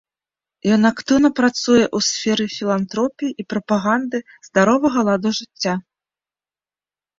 [0.75, 4.17] Ён актыўна працуе ў сферы філантропіі і прапаганды
[4.49, 5.73] здаровага ладу жыцця.